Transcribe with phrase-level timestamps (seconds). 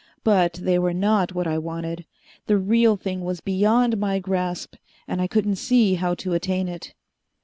[0.23, 2.05] But they were not what I wanted.
[2.47, 4.73] The real thing was beyond my grasp,
[5.07, 6.95] and I couldn't see how to attain it.